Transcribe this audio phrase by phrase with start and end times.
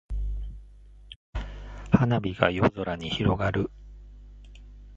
[1.91, 3.69] 花火が夜空に広がる。